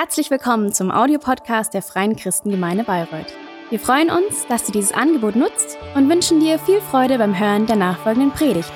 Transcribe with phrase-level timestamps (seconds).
[0.00, 3.34] Herzlich willkommen zum Audiopodcast der Freien Christengemeinde Bayreuth.
[3.68, 7.66] Wir freuen uns, dass du dieses Angebot nutzt und wünschen dir viel Freude beim Hören
[7.66, 8.70] der nachfolgenden Predigt.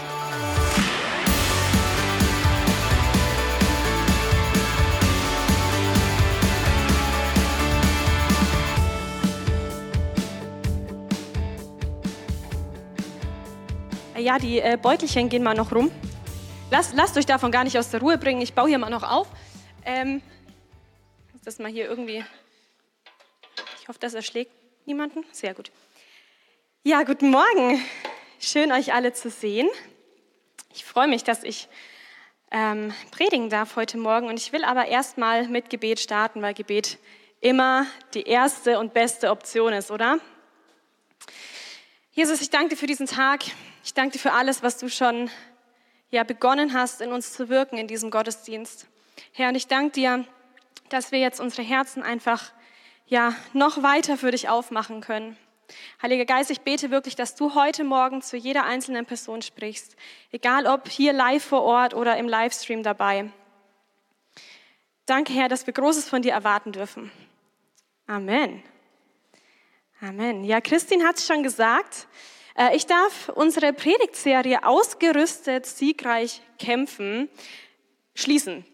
[14.18, 15.92] Ja, die äh, Beutelchen gehen mal noch rum.
[16.72, 18.40] Lasst, lasst euch davon gar nicht aus der Ruhe bringen.
[18.40, 19.28] Ich baue hier mal noch auf.
[19.84, 20.20] Ähm,
[21.44, 22.24] das mal hier irgendwie.
[23.80, 24.52] Ich hoffe, das erschlägt
[24.86, 25.24] niemanden.
[25.32, 25.72] Sehr gut.
[26.84, 27.82] Ja, guten Morgen.
[28.38, 29.68] Schön, euch alle zu sehen.
[30.72, 31.68] Ich freue mich, dass ich
[32.52, 34.28] ähm, predigen darf heute Morgen.
[34.28, 36.98] Und ich will aber erstmal mit Gebet starten, weil Gebet
[37.40, 40.20] immer die erste und beste Option ist, oder?
[42.12, 43.42] Jesus, ich danke dir für diesen Tag.
[43.82, 45.28] Ich danke dir für alles, was du schon
[46.10, 48.86] ja, begonnen hast, in uns zu wirken in diesem Gottesdienst.
[49.32, 50.24] Herr, und ich danke dir,
[50.92, 52.52] dass wir jetzt unsere Herzen einfach
[53.06, 55.36] ja, noch weiter für dich aufmachen können.
[56.02, 59.96] Heiliger Geist, ich bete wirklich, dass du heute Morgen zu jeder einzelnen Person sprichst,
[60.30, 63.30] egal ob hier live vor Ort oder im Livestream dabei.
[65.06, 67.10] Danke, Herr, dass wir Großes von dir erwarten dürfen.
[68.06, 68.62] Amen.
[70.00, 70.44] Amen.
[70.44, 72.08] Ja, Christine hat es schon gesagt.
[72.56, 77.28] Äh, ich darf unsere Predigtserie Ausgerüstet, siegreich kämpfen
[78.14, 78.64] schließen.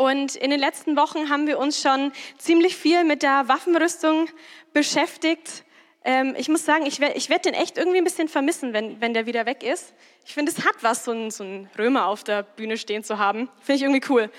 [0.00, 4.30] Und in den letzten Wochen haben wir uns schon ziemlich viel mit der Waffenrüstung
[4.72, 5.62] beschäftigt.
[6.04, 8.98] Ähm, ich muss sagen, ich werde ich werd den echt irgendwie ein bisschen vermissen, wenn,
[9.02, 9.92] wenn der wieder weg ist.
[10.24, 11.44] Ich finde, es hat was, so einen, so
[11.78, 13.50] Römer auf der Bühne stehen zu haben.
[13.60, 14.30] Finde ich irgendwie cool.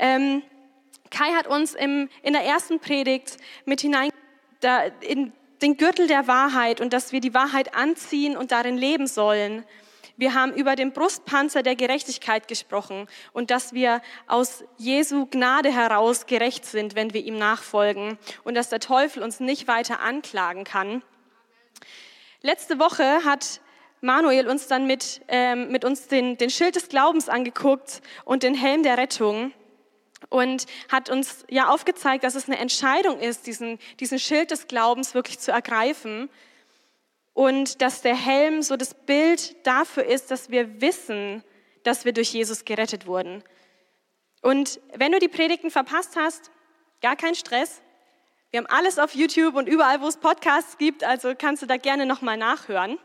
[0.00, 0.42] Ähm,
[1.12, 4.10] Kai hat uns im, in der ersten Predigt mit hinein
[4.58, 5.32] da, in
[5.62, 9.62] den Gürtel der Wahrheit und dass wir die Wahrheit anziehen und darin leben sollen.
[10.18, 16.26] Wir haben über den Brustpanzer der Gerechtigkeit gesprochen und dass wir aus Jesu Gnade heraus
[16.26, 21.04] gerecht sind, wenn wir ihm nachfolgen und dass der Teufel uns nicht weiter anklagen kann.
[22.42, 23.60] Letzte Woche hat
[24.00, 28.56] Manuel uns dann mit, ähm, mit uns den, den Schild des Glaubens angeguckt und den
[28.56, 29.52] Helm der Rettung
[30.30, 35.14] und hat uns ja aufgezeigt, dass es eine Entscheidung ist, diesen, diesen Schild des Glaubens
[35.14, 36.28] wirklich zu ergreifen
[37.38, 41.44] und dass der Helm so das Bild dafür ist, dass wir wissen,
[41.84, 43.44] dass wir durch Jesus gerettet wurden.
[44.42, 46.50] Und wenn du die Predigten verpasst hast,
[47.00, 47.80] gar kein Stress.
[48.50, 51.76] Wir haben alles auf YouTube und überall, wo es Podcasts gibt, also kannst du da
[51.76, 52.98] gerne nochmal nachhören.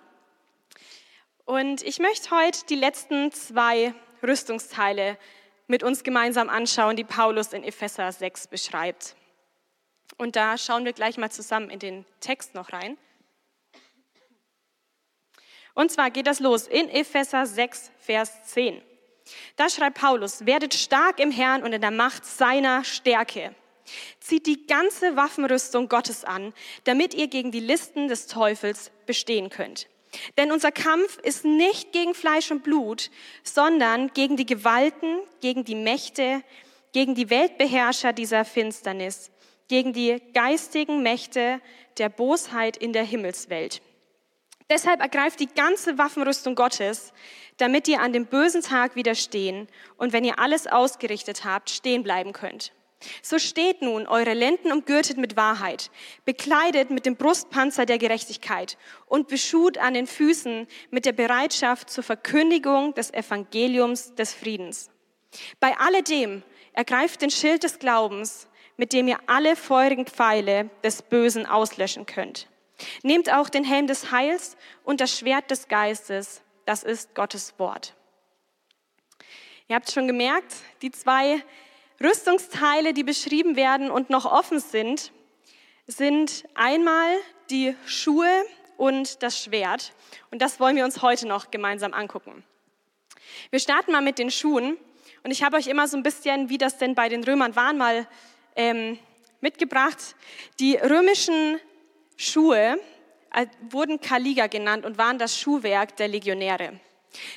[1.46, 5.20] Und ich möchte heute die letzten zwei Rüstungsteile
[5.68, 9.16] mit uns gemeinsam anschauen, die Paulus in Epheser 6 beschreibt.
[10.18, 12.98] Und da schauen wir gleich mal zusammen in den Text noch rein.
[15.74, 18.82] Und zwar geht das los in Epheser 6, Vers 10.
[19.56, 23.56] Da schreibt Paulus, werdet stark im Herrn und in der Macht seiner Stärke.
[24.20, 26.54] Zieht die ganze Waffenrüstung Gottes an,
[26.84, 29.88] damit ihr gegen die Listen des Teufels bestehen könnt.
[30.38, 33.10] Denn unser Kampf ist nicht gegen Fleisch und Blut,
[33.44, 36.44] sondern gegen die Gewalten, gegen die Mächte,
[36.92, 39.32] gegen die Weltbeherrscher dieser Finsternis,
[39.68, 41.60] gegen die geistigen Mächte
[41.98, 43.82] der Bosheit in der Himmelswelt.
[44.70, 47.14] Deshalb ergreift die ganze Waffenrüstung Gottes,
[47.58, 52.34] damit ihr an dem bösen Tag widerstehen und wenn ihr alles ausgerichtet habt, stehen bleiben
[52.34, 52.72] könnt.
[53.22, 55.92] So steht nun eure Lenden umgürtet mit Wahrheit,
[56.26, 62.04] bekleidet mit dem Brustpanzer der Gerechtigkeit und beschut an den Füßen mit der Bereitschaft zur
[62.04, 64.90] Verkündigung des Evangeliums des Friedens.
[65.60, 68.48] Bei alledem ergreift den Schild des Glaubens,
[68.78, 72.48] mit dem ihr alle feurigen Pfeile des Bösen auslöschen könnt.
[73.04, 77.94] Nehmt auch den Helm des Heils und das Schwert des Geistes, das ist Gottes Wort.
[79.68, 81.44] Ihr habt schon gemerkt, die zwei
[82.02, 85.12] Rüstungsteile, die beschrieben werden und noch offen sind,
[85.88, 87.16] sind einmal
[87.50, 88.30] die Schuhe
[88.78, 89.94] und das Schwert.
[90.32, 92.44] Und das wollen wir uns heute noch gemeinsam angucken.
[93.50, 94.78] Wir starten mal mit den Schuhen.
[95.24, 97.74] Und ich habe euch immer so ein bisschen, wie das denn bei den Römern war,
[97.74, 98.08] mal
[98.56, 99.00] ähm,
[99.40, 100.16] mitgebracht.
[100.60, 101.60] Die römischen
[102.18, 102.80] Schuhe
[103.34, 106.80] äh, wurden Kaliga genannt und waren das Schuhwerk der Legionäre.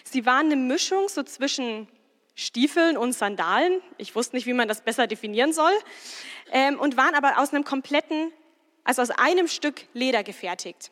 [0.04, 1.88] Sie waren eine Mischung so zwischen
[2.34, 3.80] Stiefeln und Sandalen.
[3.98, 5.72] Ich wusste nicht, wie man das besser definieren soll.
[6.52, 8.30] Ähm, und waren aber aus einem kompletten,
[8.84, 10.90] also aus einem Stück Leder gefertigt.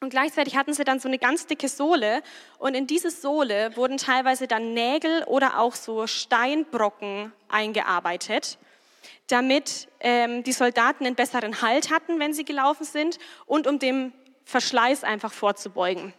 [0.00, 2.22] Und gleichzeitig hatten sie dann so eine ganz dicke Sohle.
[2.58, 8.58] Und in diese Sohle wurden teilweise dann Nägel oder auch so Steinbrocken eingearbeitet
[9.26, 14.12] damit ähm, die Soldaten einen besseren Halt hatten, wenn sie gelaufen sind und um dem
[14.44, 16.12] Verschleiß einfach vorzubeugen.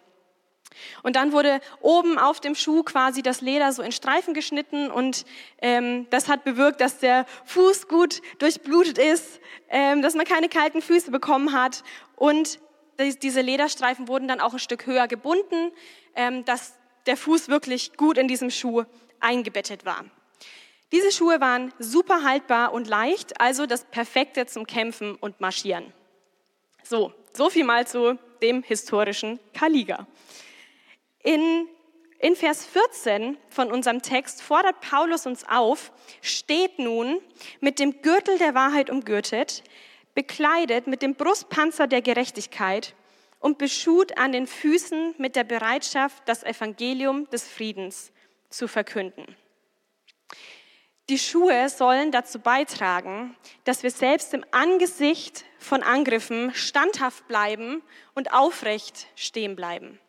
[1.04, 5.26] Und dann wurde oben auf dem Schuh quasi das Leder so in Streifen geschnitten und
[5.62, 10.82] ähm, das hat bewirkt, dass der Fuß gut durchblutet ist, ähm, dass man keine kalten
[10.82, 11.84] Füße bekommen hat
[12.16, 12.60] und
[13.24, 15.72] diese Lederstreifen wurden dann auch ein Stück höher gebunden,
[16.16, 16.76] ähm, dass
[17.08, 18.84] der Fuß wirklich gut in diesem Schuh
[19.20, 20.06] eingebettet war.
[20.92, 25.94] Diese Schuhe waren super haltbar und leicht, also das Perfekte zum Kämpfen und Marschieren.
[26.84, 30.06] So, so viel mal zu dem historischen Kaliga.
[31.24, 31.68] In,
[32.20, 37.22] in Vers 14 von unserem Text fordert Paulus uns auf, steht nun
[37.62, 39.64] mit dem Gürtel der Wahrheit umgürtet,
[40.14, 42.96] bekleidet mit dem Brustpanzer der Gerechtigkeit
[43.40, 48.12] und beschut an den Füßen mit der Bereitschaft, das Evangelium des Friedens
[48.50, 49.38] zu verkünden.
[51.12, 53.36] Die Schuhe sollen dazu beitragen,
[53.66, 57.84] dass wir selbst im Angesicht von Angriffen standhaft bleiben
[58.16, 60.00] und aufrecht stehen bleiben.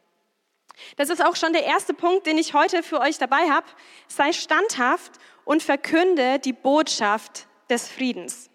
[0.96, 3.66] Das ist auch schon der erste Punkt, den ich heute für euch dabei habe.
[4.06, 5.14] Sei standhaft
[5.44, 8.48] und verkünde die Botschaft des Friedens.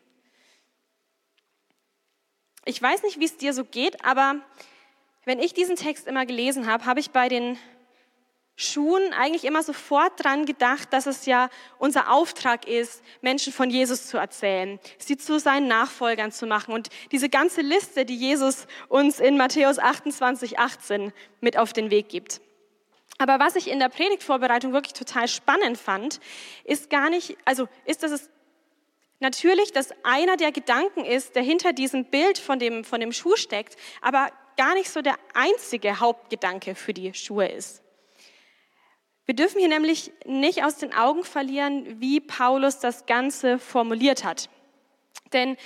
[2.63, 4.35] Ich weiß nicht, wie es dir so geht, aber
[5.25, 7.59] wenn ich diesen Text immer gelesen habe, habe ich bei den
[8.59, 14.07] Schuhen eigentlich immer sofort dran gedacht, dass es ja unser Auftrag ist, Menschen von Jesus
[14.07, 19.19] zu erzählen, sie zu seinen Nachfolgern zu machen und diese ganze Liste, die Jesus uns
[19.19, 22.41] in Matthäus 28, 18 mit auf den Weg gibt.
[23.19, 26.19] Aber was ich in der Predigtvorbereitung wirklich total spannend fand,
[26.63, 28.29] ist gar nicht, also ist, dass es
[29.19, 33.35] Natürlich, dass einer der Gedanken ist, der hinter diesem Bild von dem, von dem Schuh
[33.35, 37.81] steckt, aber gar nicht so der einzige Hauptgedanke für die Schuhe ist.
[39.27, 44.49] Wir dürfen hier nämlich nicht aus den Augen verlieren, wie Paulus das Ganze formuliert hat.
[45.33, 45.57] Denn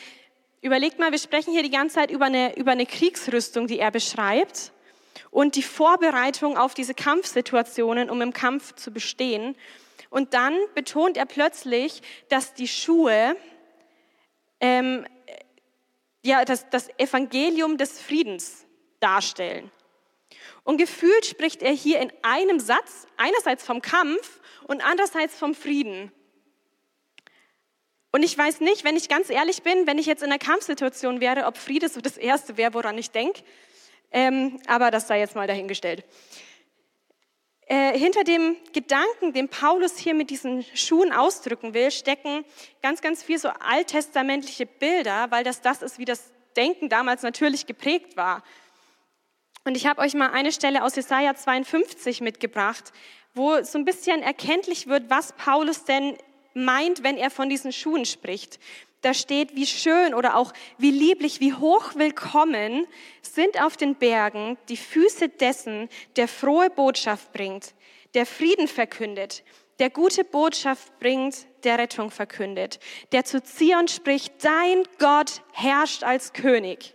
[0.61, 3.91] überlegt mal, wir sprechen hier die ganze Zeit über eine, über eine Kriegsrüstung, die er
[3.91, 4.71] beschreibt
[5.29, 9.55] und die Vorbereitung auf diese Kampfsituationen, um im Kampf zu bestehen.
[10.09, 13.37] Und dann betont er plötzlich, dass die Schuhe
[14.59, 15.05] ähm,
[16.23, 18.65] ja, das, das Evangelium des Friedens
[18.99, 19.71] darstellen.
[20.63, 26.11] Und gefühlt spricht er hier in einem Satz einerseits vom Kampf und andererseits vom Frieden.
[28.11, 31.21] Und ich weiß nicht, wenn ich ganz ehrlich bin, wenn ich jetzt in einer Kampfsituation
[31.21, 33.41] wäre, ob Friede so das Erste wäre, woran ich denke.
[34.11, 36.03] Ähm, aber das sei jetzt mal dahingestellt.
[37.67, 42.43] Äh, hinter dem Gedanken, den Paulus hier mit diesen Schuhen ausdrücken will, stecken
[42.81, 47.65] ganz, ganz viel so alttestamentliche Bilder, weil das das ist, wie das Denken damals natürlich
[47.65, 48.43] geprägt war.
[49.63, 52.91] Und ich habe euch mal eine Stelle aus Jesaja 52 mitgebracht,
[53.33, 56.17] wo so ein bisschen erkenntlich wird, was Paulus denn
[56.53, 58.59] meint, wenn er von diesen Schuhen spricht.
[59.01, 62.87] Da steht, wie schön oder auch wie lieblich, wie hoch willkommen
[63.21, 67.73] sind auf den Bergen die Füße dessen, der frohe Botschaft bringt,
[68.13, 69.43] der Frieden verkündet,
[69.79, 72.79] der gute Botschaft bringt, der Rettung verkündet,
[73.11, 76.93] der zu Zion spricht, dein Gott herrscht als König.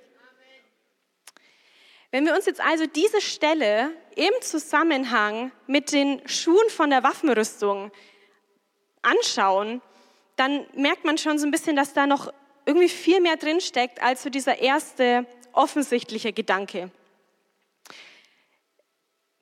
[2.16, 7.92] Wenn wir uns jetzt also diese Stelle im Zusammenhang mit den Schuhen von der Waffenrüstung
[9.02, 9.82] anschauen,
[10.36, 12.32] dann merkt man schon so ein bisschen, dass da noch
[12.64, 16.90] irgendwie viel mehr drin steckt als so dieser erste offensichtliche Gedanke.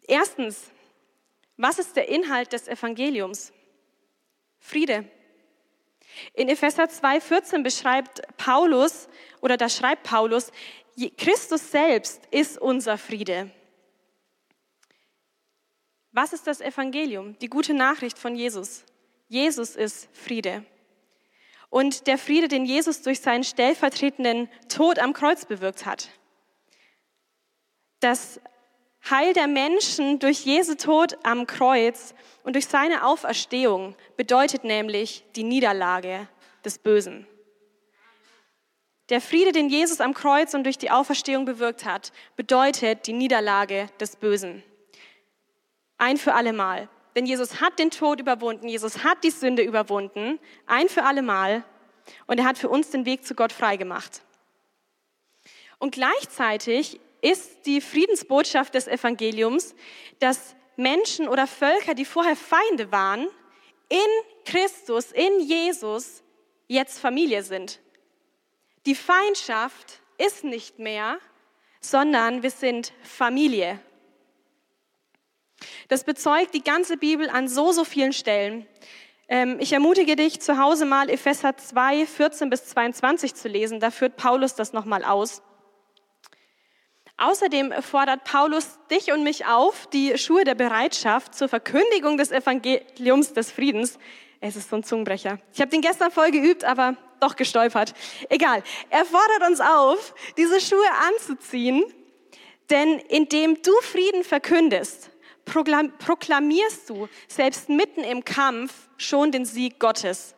[0.08, 0.64] Erstens,
[1.56, 3.52] was ist der Inhalt des Evangeliums?
[4.58, 5.08] Friede.
[6.32, 9.08] In Epheser 2,14 beschreibt Paulus,
[9.40, 10.50] oder da schreibt Paulus,
[11.16, 13.50] Christus selbst ist unser Friede.
[16.12, 17.36] Was ist das Evangelium?
[17.40, 18.84] Die gute Nachricht von Jesus.
[19.28, 20.64] Jesus ist Friede.
[21.70, 26.08] Und der Friede, den Jesus durch seinen stellvertretenden Tod am Kreuz bewirkt hat.
[27.98, 28.40] Das
[29.10, 35.42] Heil der Menschen durch Jesu Tod am Kreuz und durch seine Auferstehung bedeutet nämlich die
[35.42, 36.28] Niederlage
[36.64, 37.26] des Bösen.
[39.10, 43.88] Der Friede, den Jesus am Kreuz und durch die Auferstehung bewirkt hat, bedeutet die Niederlage
[44.00, 44.62] des Bösen.
[45.98, 46.88] Ein für allemal.
[47.14, 51.64] Denn Jesus hat den Tod überwunden, Jesus hat die Sünde überwunden, ein für allemal.
[52.26, 54.22] Und er hat für uns den Weg zu Gott freigemacht.
[55.78, 59.74] Und gleichzeitig ist die Friedensbotschaft des Evangeliums,
[60.18, 63.28] dass Menschen oder Völker, die vorher Feinde waren,
[63.88, 63.98] in
[64.44, 66.22] Christus, in Jesus
[66.68, 67.80] jetzt Familie sind.
[68.86, 71.18] Die Feindschaft ist nicht mehr,
[71.80, 73.80] sondern wir sind Familie.
[75.88, 78.66] Das bezeugt die ganze Bibel an so, so vielen Stellen.
[79.28, 83.80] Ähm, ich ermutige dich, zu Hause mal Epheser 2, 14 bis 22 zu lesen.
[83.80, 85.42] Da führt Paulus das nochmal aus.
[87.16, 93.32] Außerdem fordert Paulus dich und mich auf, die Schuhe der Bereitschaft zur Verkündigung des Evangeliums
[93.32, 93.98] des Friedens.
[94.40, 95.38] Es ist so ein Zungenbrecher.
[95.54, 97.94] Ich habe den gestern voll geübt, aber doch gestolpert.
[98.28, 98.62] Egal.
[98.90, 101.84] Er fordert uns auf, diese Schuhe anzuziehen,
[102.70, 105.10] denn indem du Frieden verkündest,
[105.44, 110.34] proklamierst du selbst mitten im Kampf schon den Sieg Gottes.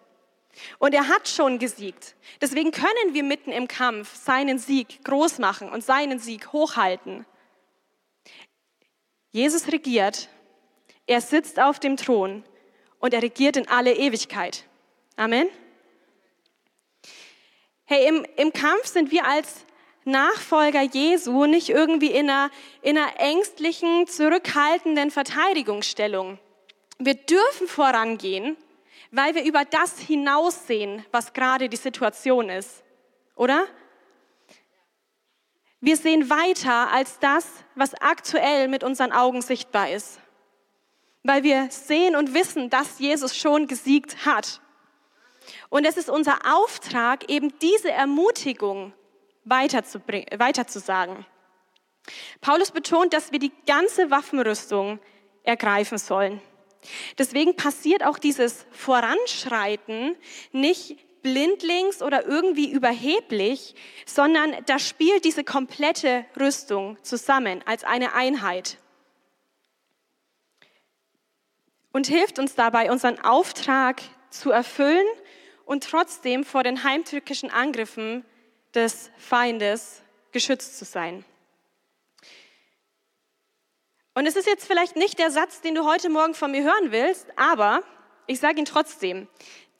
[0.79, 2.17] Und er hat schon gesiegt.
[2.41, 7.27] Deswegen können wir mitten im Kampf seinen Sieg groß machen und seinen Sieg hochhalten.
[9.33, 10.29] Jesus regiert,
[11.07, 12.43] er sitzt auf dem Thron
[12.99, 14.65] und er regiert in alle Ewigkeit.
[15.17, 15.49] Amen.
[17.89, 19.65] Hey, im, im Kampf sind wir als
[20.05, 22.51] Nachfolger Jesu nicht irgendwie in einer,
[22.83, 26.41] in einer ängstlichen, zurückhaltenden Verteidigungsstellung.
[26.99, 28.57] Wir dürfen vorangehen,
[29.13, 32.83] weil wir über das hinaussehen, was gerade die Situation ist.
[33.37, 33.67] Oder?
[35.81, 40.19] Wir sehen weiter als das, was aktuell mit unseren Augen sichtbar ist.
[41.23, 44.61] Weil wir sehen und wissen, dass Jesus schon gesiegt hat.
[45.69, 48.93] Und es ist unser Auftrag, eben diese Ermutigung
[49.45, 51.27] weiterzusagen.
[52.41, 55.01] Paulus betont, dass wir die ganze Waffenrüstung
[55.43, 56.41] ergreifen sollen.
[57.19, 60.17] Deswegen passiert auch dieses Voranschreiten
[60.53, 68.79] nicht blindlings oder irgendwie überheblich, sondern da spielt diese komplette Rüstung zusammen als eine Einheit.
[71.93, 75.07] Und hilft uns dabei, unseren Auftrag zu erfüllen
[75.67, 78.25] und trotzdem vor den heimtückischen Angriffen
[78.73, 80.01] des Feindes
[80.33, 81.25] geschützt zu sein.
[84.15, 86.91] Und es ist jetzt vielleicht nicht der Satz, den du heute Morgen von mir hören
[86.91, 87.83] willst, aber
[88.27, 89.29] ich sage ihn trotzdem.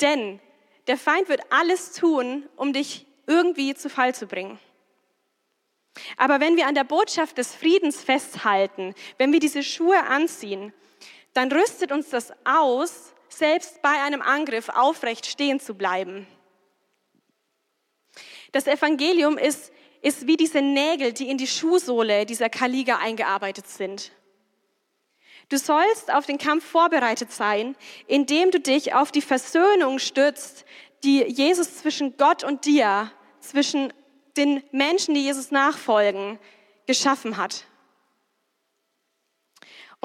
[0.03, 0.41] Denn
[0.89, 4.59] der Feind wird alles tun, um dich irgendwie zu Fall zu bringen.
[6.19, 10.75] Aber wenn wir an der Botschaft des Friedens festhalten, wenn wir diese Schuhe anziehen,
[11.33, 16.27] dann rüstet uns das aus, selbst bei einem Angriff aufrecht stehen zu bleiben.
[18.53, 24.13] Das Evangelium ist, ist wie diese Nägel, die in die Schuhsohle dieser Kaliga eingearbeitet sind.
[25.49, 30.65] Du sollst auf den Kampf vorbereitet sein, indem du dich auf die Versöhnung stützt,
[31.05, 33.93] die Jesus zwischen Gott und dir, zwischen
[34.37, 36.39] den Menschen, die Jesus nachfolgen,
[36.87, 37.67] geschaffen hat.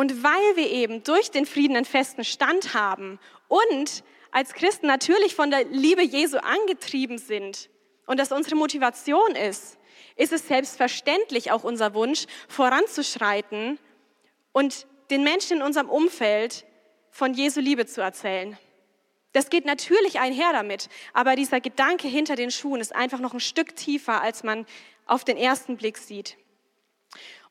[0.01, 5.36] Und weil wir eben durch den Frieden einen festen Stand haben und als Christen natürlich
[5.36, 7.70] von der Liebe Jesu angetrieben sind
[8.08, 9.77] und das unsere Motivation ist,
[10.15, 13.77] ist es selbstverständlich auch unser Wunsch, voranzuschreiten
[14.53, 16.65] und den Menschen in unserem Umfeld
[17.12, 18.58] von Jesu Liebe zu erzählen.
[19.34, 23.39] Das geht natürlich einher damit, aber dieser Gedanke hinter den Schuhen ist einfach noch ein
[23.39, 24.65] Stück tiefer, als man
[25.05, 26.38] auf den ersten Blick sieht.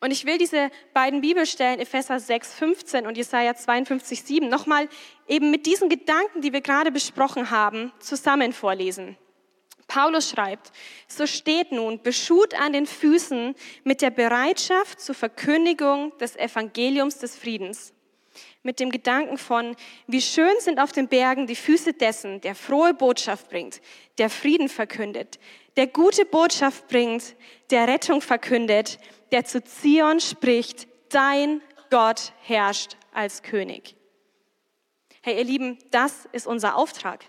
[0.01, 4.89] Und ich will diese beiden Bibelstellen, Epheser 6, 15 und Jesaja 52, 7, nochmal
[5.29, 9.19] eben mit diesen Gedanken, die wir gerade besprochen haben, zusammen vorlesen.
[9.91, 10.71] Paulus schreibt,
[11.07, 13.55] so steht nun beschut an den Füßen
[13.85, 17.93] mit der Bereitschaft zur Verkündigung des Evangeliums des Friedens.
[18.63, 19.75] Mit dem Gedanken von,
[20.07, 23.81] wie schön sind auf den Bergen die Füße dessen, der frohe Botschaft bringt,
[24.19, 25.41] der Frieden verkündet,
[25.77, 27.35] der gute Botschaft bringt,
[27.71, 28.99] der Rettung verkündet,
[29.33, 33.97] der zu Zion spricht, dein Gott herrscht als König.
[35.23, 37.25] Hey, ihr Lieben, das ist unser Auftrag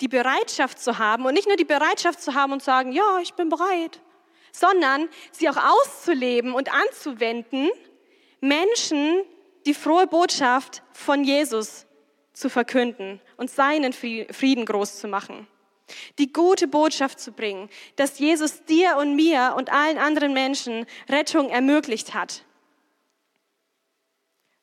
[0.00, 3.18] die Bereitschaft zu haben und nicht nur die Bereitschaft zu haben und zu sagen, ja,
[3.20, 4.00] ich bin bereit,
[4.52, 7.68] sondern sie auch auszuleben und anzuwenden,
[8.40, 9.22] Menschen
[9.66, 11.86] die frohe Botschaft von Jesus
[12.32, 15.46] zu verkünden und seinen Frieden groß zu machen.
[16.18, 21.48] Die gute Botschaft zu bringen, dass Jesus dir und mir und allen anderen Menschen Rettung
[21.48, 22.44] ermöglicht hat.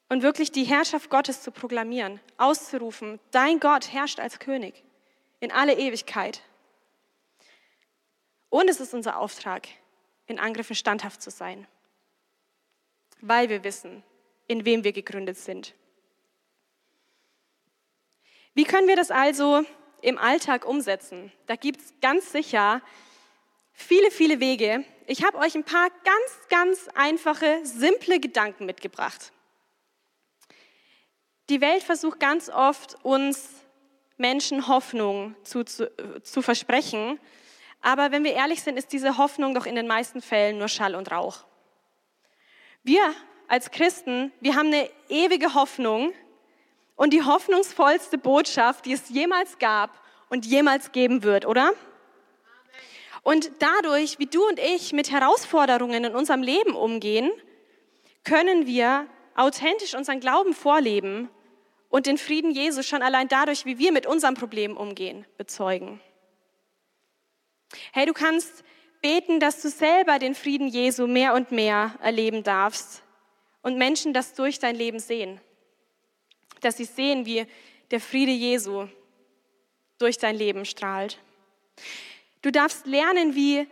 [0.09, 4.83] Und wirklich die Herrschaft Gottes zu proklamieren, auszurufen, dein Gott herrscht als König
[5.39, 6.41] in alle Ewigkeit.
[8.49, 9.67] Und es ist unser Auftrag,
[10.27, 11.67] in Angriffen standhaft zu sein,
[13.21, 14.03] weil wir wissen,
[14.47, 15.73] in wem wir gegründet sind.
[18.53, 19.65] Wie können wir das also
[20.03, 21.31] im Alltag umsetzen?
[21.47, 22.81] Da gibt es ganz sicher
[23.71, 24.83] viele, viele Wege.
[25.07, 29.31] Ich habe euch ein paar ganz, ganz einfache, simple Gedanken mitgebracht.
[31.49, 33.49] Die Welt versucht ganz oft, uns
[34.17, 35.91] Menschen Hoffnung zu, zu,
[36.21, 37.19] zu versprechen.
[37.81, 40.95] Aber wenn wir ehrlich sind, ist diese Hoffnung doch in den meisten Fällen nur Schall
[40.95, 41.43] und Rauch.
[42.83, 43.13] Wir
[43.47, 46.13] als Christen, wir haben eine ewige Hoffnung
[46.95, 49.89] und die hoffnungsvollste Botschaft, die es jemals gab
[50.29, 51.73] und jemals geben wird, oder?
[53.23, 57.31] Und dadurch, wie du und ich mit Herausforderungen in unserem Leben umgehen,
[58.23, 61.29] können wir authentisch unseren Glauben vorleben
[61.89, 66.01] und den Frieden Jesu schon allein dadurch, wie wir mit unserem Problem umgehen, bezeugen.
[67.91, 68.63] Hey, du kannst
[69.01, 73.03] beten, dass du selber den Frieden Jesu mehr und mehr erleben darfst
[73.61, 75.39] und Menschen das durch dein Leben sehen.
[76.63, 77.45] Dass sie sehen, wie
[77.91, 78.87] der Friede Jesu
[79.99, 81.19] durch dein Leben strahlt.
[82.41, 83.67] Du darfst lernen, wie,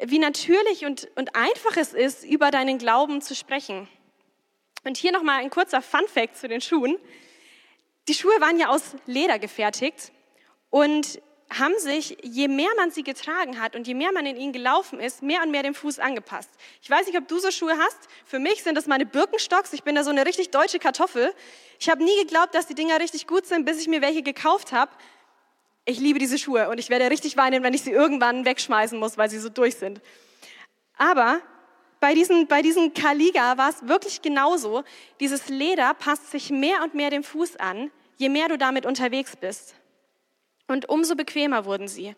[0.00, 3.88] wie natürlich und, und einfach es ist, über deinen Glauben zu sprechen.
[4.84, 6.96] Und hier nochmal ein kurzer Fun-Fact zu den Schuhen.
[8.08, 10.12] Die Schuhe waren ja aus Leder gefertigt
[10.70, 14.52] und haben sich, je mehr man sie getragen hat und je mehr man in ihnen
[14.52, 16.50] gelaufen ist, mehr und mehr dem Fuß angepasst.
[16.82, 17.98] Ich weiß nicht, ob du so Schuhe hast.
[18.24, 19.72] Für mich sind das meine Birkenstocks.
[19.72, 21.32] Ich bin da so eine richtig deutsche Kartoffel.
[21.78, 24.72] Ich habe nie geglaubt, dass die Dinger richtig gut sind, bis ich mir welche gekauft
[24.72, 24.90] habe.
[25.84, 29.16] Ich liebe diese Schuhe und ich werde richtig weinen, wenn ich sie irgendwann wegschmeißen muss,
[29.16, 30.00] weil sie so durch sind.
[30.98, 31.40] Aber
[32.00, 34.82] bei diesen, bei diesen Kaliga war es wirklich genauso.
[35.20, 39.36] Dieses Leder passt sich mehr und mehr dem Fuß an, je mehr du damit unterwegs
[39.36, 39.76] bist.
[40.68, 42.14] Und umso bequemer wurden sie.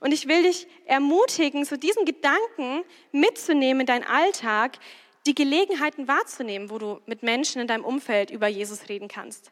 [0.00, 4.78] Und ich will dich ermutigen, so diesen Gedanken mitzunehmen in deinen Alltag,
[5.26, 9.50] die Gelegenheiten wahrzunehmen, wo du mit Menschen in deinem Umfeld über Jesus reden kannst.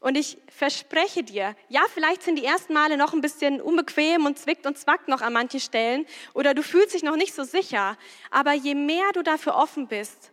[0.00, 4.38] Und ich verspreche dir, ja, vielleicht sind die ersten Male noch ein bisschen unbequem und
[4.38, 7.98] zwickt und zwackt noch an manchen Stellen oder du fühlst dich noch nicht so sicher,
[8.30, 10.32] aber je mehr du dafür offen bist,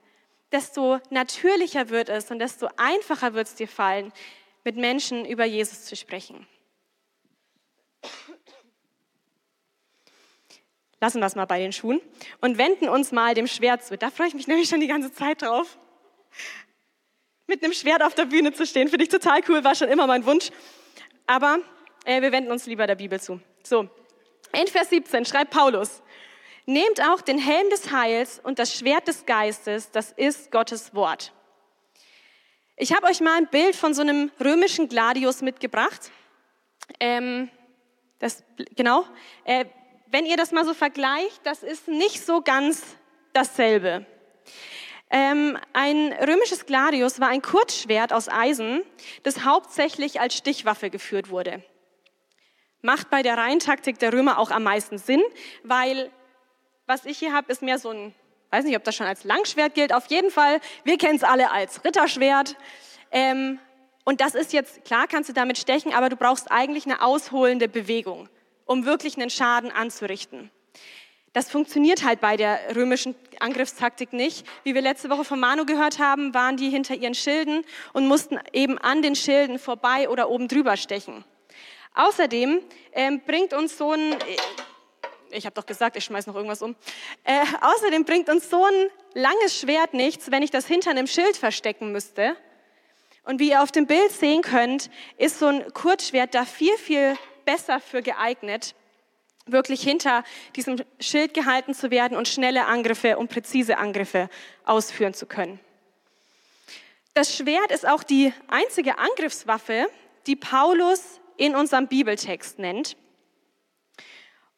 [0.53, 4.13] desto natürlicher wird es und desto einfacher wird es dir fallen,
[4.63, 6.47] mit Menschen über Jesus zu sprechen.
[10.99, 12.01] Lassen wir es mal bei den Schuhen
[12.41, 13.97] und wenden uns mal dem Schwert zu.
[13.97, 15.77] Da freue ich mich nämlich schon die ganze Zeit drauf.
[17.45, 20.07] Mit einem Schwert auf der Bühne zu stehen, finde ich total cool, war schon immer
[20.07, 20.49] mein Wunsch.
[21.27, 21.59] Aber
[22.03, 23.39] äh, wir wenden uns lieber der Bibel zu.
[23.63, 23.87] So,
[24.53, 26.01] in Vers 17 schreibt Paulus,
[26.65, 31.31] nehmt auch den Helm des Heils und das Schwert des Geistes, das ist Gottes Wort.
[32.75, 36.11] Ich habe euch mal ein Bild von so einem römischen Gladius mitgebracht.
[36.99, 37.49] Ähm,
[38.19, 38.43] das,
[38.75, 39.05] genau.
[39.45, 39.65] Äh,
[40.11, 42.83] wenn ihr das mal so vergleicht, das ist nicht so ganz
[43.33, 44.05] dasselbe.
[45.09, 48.83] Ähm, ein römisches Gladius war ein Kurzschwert aus Eisen,
[49.23, 51.63] das hauptsächlich als Stichwaffe geführt wurde.
[52.81, 55.23] Macht bei der Reihentaktik der Römer auch am meisten Sinn,
[55.63, 56.11] weil
[56.87, 58.15] was ich hier habe, ist mehr so ein,
[58.51, 61.51] weiß nicht, ob das schon als Langschwert gilt, auf jeden Fall, wir kennen es alle
[61.51, 62.55] als Ritterschwert.
[63.11, 63.59] Ähm,
[64.03, 67.67] und das ist jetzt, klar kannst du damit stechen, aber du brauchst eigentlich eine ausholende
[67.67, 68.29] Bewegung,
[68.67, 70.51] um wirklich einen Schaden anzurichten.
[71.33, 74.45] Das funktioniert halt bei der römischen Angriffstaktik nicht.
[74.63, 78.39] Wie wir letzte Woche von Manu gehört haben, waren die hinter ihren Schilden und mussten
[78.53, 81.23] eben an den Schilden vorbei oder oben drüber stechen.
[81.93, 82.61] Außerdem
[82.93, 84.15] ähm, bringt uns so ein,
[85.31, 86.75] ich habe doch gesagt, ich schmeiß noch irgendwas um.
[87.23, 91.37] Äh, außerdem bringt uns so ein langes Schwert nichts, wenn ich das hinter einem Schild
[91.37, 92.35] verstecken müsste,
[93.27, 97.17] und wie ihr auf dem Bild sehen könnt, ist so ein Kurzschwert da viel, viel
[97.47, 98.75] besser für geeignet,
[99.45, 100.25] wirklich hinter
[100.57, 104.29] diesem Schild gehalten zu werden und schnelle Angriffe und präzise Angriffe
[104.65, 105.59] ausführen zu können.
[107.13, 109.87] Das Schwert ist auch die einzige Angriffswaffe,
[110.27, 112.97] die Paulus in unserem Bibeltext nennt.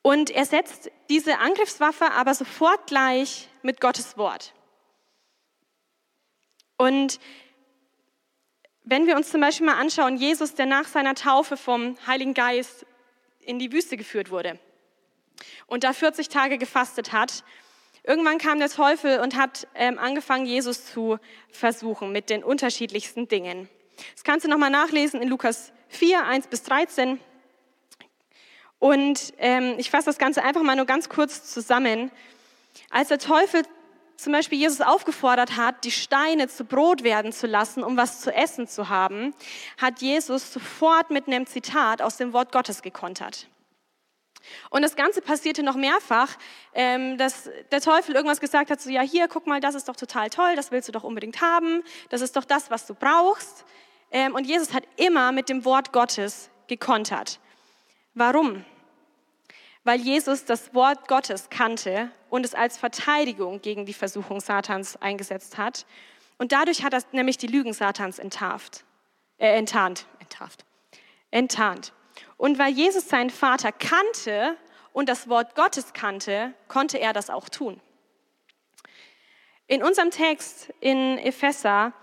[0.02, 4.54] Und er setzt diese Angriffswaffe aber sofort gleich mit Gottes Wort.
[6.78, 7.20] Und
[8.90, 12.88] wenn wir uns zum Beispiel mal anschauen, Jesus, der nach seiner Taufe vom Heiligen Geist
[13.42, 14.58] in die Wüste geführt wurde
[15.68, 17.44] und da 40 Tage gefastet hat,
[18.04, 21.20] irgendwann kam der Teufel und hat ähm, angefangen, Jesus zu
[21.52, 23.70] versuchen mit den unterschiedlichsten Dingen.
[24.14, 27.20] Das kannst du nochmal nachlesen in Lukas 4, 1 bis 13.
[28.80, 32.10] Und ähm, ich fasse das Ganze einfach mal nur ganz kurz zusammen.
[32.90, 33.64] Als der Teufel
[34.22, 38.34] zum Beispiel Jesus aufgefordert hat, die Steine zu Brot werden zu lassen, um was zu
[38.34, 39.34] essen zu haben,
[39.78, 43.48] hat Jesus sofort mit einem Zitat aus dem Wort Gottes gekontert.
[44.70, 46.38] Und das Ganze passierte noch mehrfach,
[46.74, 49.96] ähm, dass der Teufel irgendwas gesagt hat, so ja hier, guck mal, das ist doch
[49.96, 53.66] total toll, das willst du doch unbedingt haben, das ist doch das, was du brauchst.
[54.12, 57.40] Ähm, und Jesus hat immer mit dem Wort Gottes gekontert.
[58.14, 58.66] Warum?
[59.84, 65.58] Weil Jesus das Wort Gottes kannte und es als Verteidigung gegen die Versuchung Satans eingesetzt
[65.58, 65.86] hat.
[66.38, 68.84] Und dadurch hat er nämlich die Lügen Satans enttarft,
[69.38, 70.66] äh, enttarnt, enttarft,
[71.32, 71.94] enttarnt.
[72.38, 74.58] Und weil Jesus seinen Vater kannte
[74.94, 77.80] und das Wort Gottes kannte, konnte er das auch tun.
[79.68, 81.94] In unserem Text in Epheser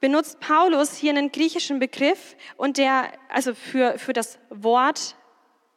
[0.00, 5.14] benutzt Paulus hier einen griechischen Begriff und der, also für, für das Wort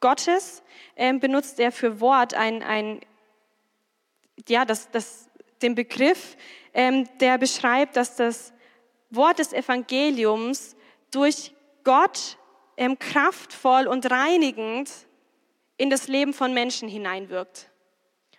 [0.06, 0.62] Gottes
[0.96, 3.02] ähm, benutzt er für Wort ein, ein
[4.48, 5.32] ja, das, das,
[5.63, 6.38] den Begriff,
[6.76, 8.54] ähm, der beschreibt, dass das
[9.10, 10.76] Wort des Evangeliums
[11.10, 12.38] durch Gott
[12.78, 14.91] ähm, kraftvoll und reinigend
[15.78, 17.72] in das Leben von Menschen hineinwirkt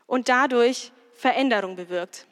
[0.06, 2.28] und dadurch Veränderung bewirkt.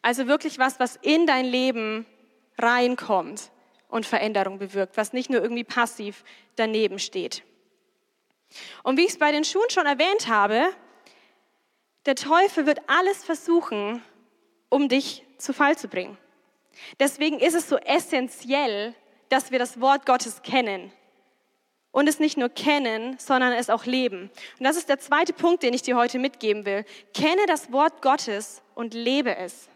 [0.00, 2.06] Also wirklich was, was in dein Leben
[2.56, 3.50] reinkommt
[3.88, 6.24] und Veränderung bewirkt, was nicht nur irgendwie passiv
[6.56, 7.42] daneben steht.
[8.82, 10.68] Und wie ich es bei den Schuhen schon erwähnt habe,
[12.06, 14.02] der Teufel wird alles versuchen,
[14.68, 16.18] um dich zu Fall zu bringen.
[16.98, 18.94] Deswegen ist es so essentiell,
[19.28, 20.92] dass wir das Wort Gottes kennen.
[21.92, 24.30] Und es nicht nur kennen, sondern es auch leben.
[24.58, 26.84] Und das ist der zweite Punkt, den ich dir heute mitgeben will.
[27.14, 29.68] Kenne das Wort Gottes und lebe es.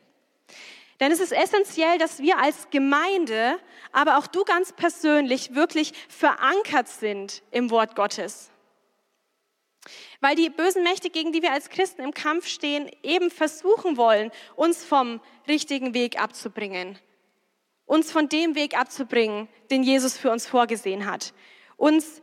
[0.98, 3.58] Denn es ist essentiell, dass wir als Gemeinde,
[3.92, 8.50] aber auch du ganz persönlich wirklich verankert sind im Wort Gottes.
[10.20, 14.32] Weil die bösen Mächte, gegen die wir als Christen im Kampf stehen, eben versuchen wollen,
[14.56, 16.98] uns vom richtigen Weg abzubringen.
[17.86, 21.32] Uns von dem Weg abzubringen, den Jesus für uns vorgesehen hat.
[21.76, 22.20] Uns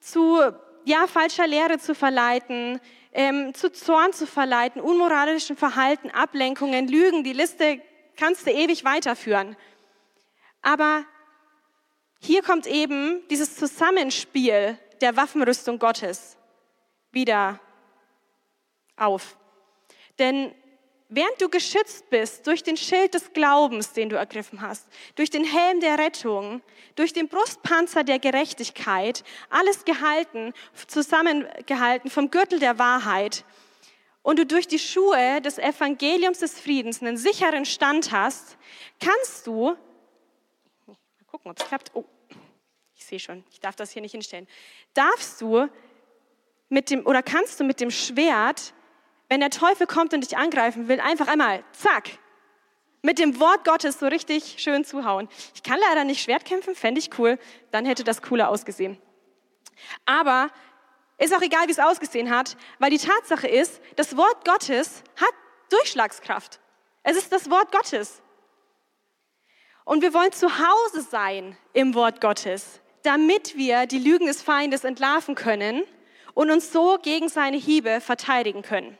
[0.00, 0.40] zu
[0.84, 2.80] ja, falscher Lehre zu verleiten,
[3.12, 7.80] ähm, zu Zorn zu verleiten, unmoralischen Verhalten, Ablenkungen, Lügen, die Liste
[8.16, 9.56] kannst du ewig weiterführen.
[10.62, 11.04] Aber
[12.20, 16.33] hier kommt eben dieses Zusammenspiel der Waffenrüstung Gottes
[17.14, 17.60] wieder
[18.96, 19.36] auf.
[20.18, 20.54] Denn
[21.08, 25.44] während du geschützt bist durch den Schild des Glaubens, den du ergriffen hast, durch den
[25.44, 26.62] Helm der Rettung,
[26.96, 30.52] durch den Brustpanzer der Gerechtigkeit, alles gehalten,
[30.86, 33.44] zusammengehalten vom Gürtel der Wahrheit,
[34.24, 38.56] und du durch die Schuhe des Evangeliums des Friedens einen sicheren Stand hast,
[38.98, 39.76] kannst du,
[40.86, 40.96] mal
[41.26, 42.06] gucken, ob es klappt, oh,
[42.96, 44.48] ich sehe schon, ich darf das hier nicht hinstellen,
[44.94, 45.68] darfst du
[46.74, 48.74] mit dem, oder kannst du mit dem Schwert,
[49.28, 52.10] wenn der Teufel kommt und dich angreifen will, einfach einmal, zack,
[53.00, 55.28] mit dem Wort Gottes so richtig schön zuhauen.
[55.54, 57.38] Ich kann leider nicht Schwert kämpfen, fände ich cool,
[57.70, 58.98] dann hätte das cooler ausgesehen.
[60.04, 60.48] Aber
[61.16, 65.34] ist auch egal, wie es ausgesehen hat, weil die Tatsache ist, das Wort Gottes hat
[65.70, 66.60] Durchschlagskraft.
[67.02, 68.20] Es ist das Wort Gottes.
[69.84, 74.82] Und wir wollen zu Hause sein im Wort Gottes, damit wir die Lügen des Feindes
[74.82, 75.84] entlarven können
[76.34, 78.98] und uns so gegen seine Hiebe verteidigen können.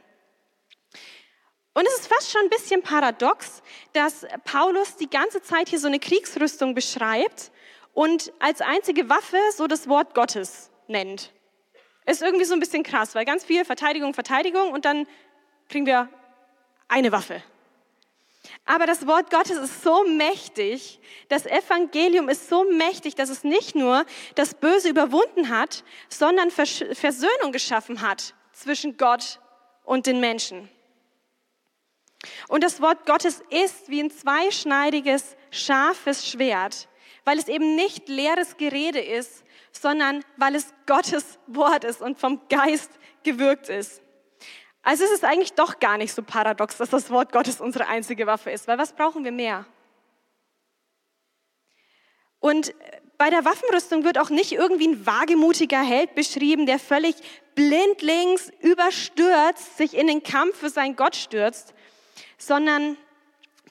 [1.75, 5.89] Und es ist fast schon ein bisschen paradox, dass Paulus die ganze Zeit hier so
[5.89, 7.51] eine Kriegsrüstung beschreibt
[7.93, 11.33] und als einzige Waffe so das Wort Gottes nennt.
[12.07, 15.07] Ist irgendwie so ein bisschen krass, weil ganz viel Verteidigung, Verteidigung und dann
[15.69, 16.09] kriegen wir
[16.87, 17.43] eine Waffe.
[18.67, 20.99] Aber das Wort Gottes ist so mächtig,
[21.29, 27.53] das Evangelium ist so mächtig, dass es nicht nur das Böse überwunden hat, sondern Versöhnung
[27.53, 29.39] geschaffen hat zwischen Gott
[29.85, 30.71] und den Menschen.
[32.49, 36.89] Und das Wort Gottes ist wie ein zweischneidiges, scharfes Schwert,
[37.25, 42.41] weil es eben nicht leeres Gerede ist, sondern weil es Gottes Wort ist und vom
[42.49, 42.91] Geist
[43.25, 44.01] gewirkt ist.
[44.85, 48.27] Also es ist eigentlich doch gar nicht so paradox, dass das Wort Gottes unsere einzige
[48.27, 49.65] Waffe ist, weil was brauchen wir mehr?
[52.39, 52.75] Und
[53.17, 57.17] bei der Waffenrüstung wird auch nicht irgendwie ein wagemutiger Held beschrieben, der völlig
[57.55, 61.73] blindlings überstürzt sich in den Kampf für seinen Gott stürzt,
[62.37, 62.99] sondern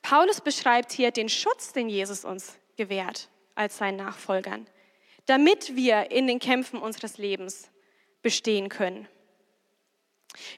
[0.02, 4.66] Paulus beschreibt hier den Schutz, den Jesus uns gewährt als seinen Nachfolgern,
[5.28, 7.70] damit wir in den Kämpfen unseres Lebens
[8.24, 9.08] bestehen können.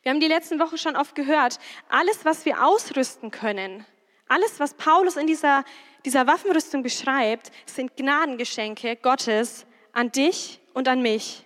[0.03, 1.59] Wir haben die letzten Wochen schon oft gehört,
[1.89, 3.85] alles, was wir ausrüsten können,
[4.27, 5.63] alles, was Paulus in dieser,
[6.05, 11.45] dieser Waffenrüstung beschreibt, sind Gnadengeschenke Gottes an dich und an mich,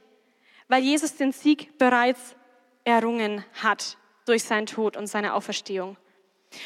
[0.68, 2.36] weil Jesus den Sieg bereits
[2.84, 5.98] errungen hat durch seinen Tod und seine Auferstehung.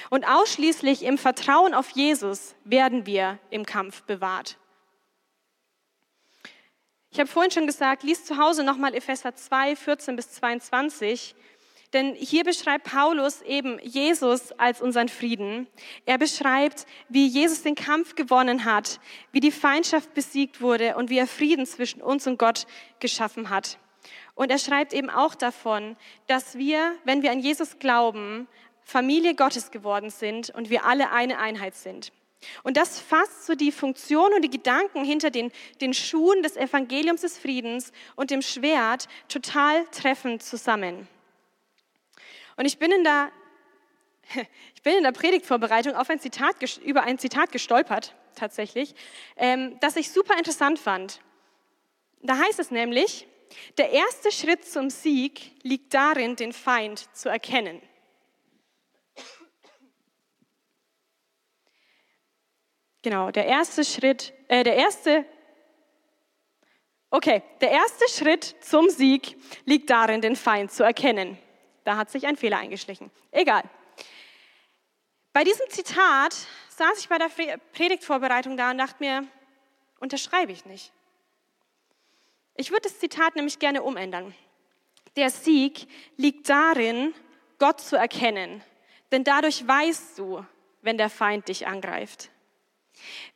[0.09, 4.57] Und ausschließlich im Vertrauen auf Jesus werden wir im Kampf bewahrt.
[7.11, 11.35] Ich habe vorhin schon gesagt, lies zu Hause nochmal Epheser 2, 14 bis 22.
[11.93, 15.67] Denn hier beschreibt Paulus eben Jesus als unseren Frieden.
[16.05, 18.99] Er beschreibt, wie Jesus den Kampf gewonnen hat,
[19.31, 22.65] wie die Feindschaft besiegt wurde und wie er Frieden zwischen uns und Gott
[22.99, 23.77] geschaffen hat.
[24.33, 28.47] Und er schreibt eben auch davon, dass wir, wenn wir an Jesus glauben,
[28.81, 32.11] Familie Gottes geworden sind und wir alle eine Einheit sind.
[32.63, 37.21] Und das fasst so die Funktion und die Gedanken hinter den, den Schuhen des Evangeliums
[37.21, 41.07] des Friedens und dem Schwert total treffend zusammen.
[42.55, 43.31] Und ich bin in der,
[44.75, 48.95] ich bin in der Predigtvorbereitung auf ein Zitat, über ein Zitat gestolpert, tatsächlich,
[49.37, 51.21] ähm, das ich super interessant fand.
[52.21, 53.27] Da heißt es nämlich,
[53.77, 57.81] Der erste Schritt zum Sieg liegt darin, den Feind zu erkennen.
[63.01, 65.25] Genau, der erste Schritt, äh, der erste,
[67.09, 69.35] okay, der erste Schritt zum Sieg
[69.65, 71.37] liegt darin, den Feind zu erkennen.
[71.83, 73.11] Da hat sich ein Fehler eingeschlichen.
[73.31, 73.63] Egal.
[75.33, 76.35] Bei diesem Zitat
[76.69, 77.29] saß ich bei der
[77.73, 79.27] Predigtvorbereitung da und dachte mir,
[79.99, 80.91] unterschreibe ich nicht.
[82.55, 84.33] Ich würde das Zitat nämlich gerne umändern.
[85.15, 87.13] Der Sieg liegt darin,
[87.59, 88.63] Gott zu erkennen,
[89.11, 90.45] denn dadurch weißt du,
[90.81, 92.29] wenn der Feind dich angreift.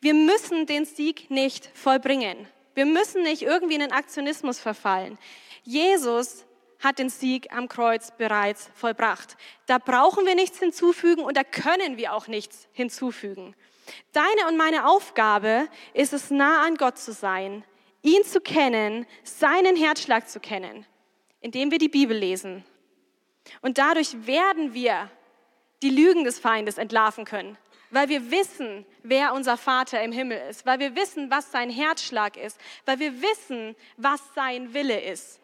[0.01, 2.47] Wir müssen den Sieg nicht vollbringen.
[2.75, 5.17] Wir müssen nicht irgendwie in den Aktionismus verfallen.
[5.63, 6.45] Jesus
[6.79, 9.37] hat den Sieg am Kreuz bereits vollbracht.
[9.65, 13.55] Da brauchen wir nichts hinzufügen und da können wir auch nichts hinzufügen.
[14.11, 17.63] Deine und meine Aufgabe ist es, nah an Gott zu sein,
[18.01, 20.85] ihn zu kennen, seinen Herzschlag zu kennen,
[21.41, 22.63] indem wir die Bibel lesen.
[23.61, 25.09] Und dadurch werden wir
[25.81, 27.57] die Lügen des Feindes entlarven können,
[27.91, 32.35] weil wir wissen, wer unser Vater im Himmel ist, weil wir wissen, was sein Herzschlag
[32.35, 35.39] ist, weil wir wissen, was sein Wille ist.